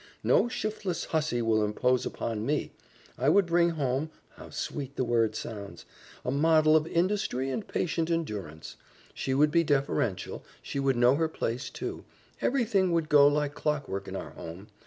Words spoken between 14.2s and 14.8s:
home.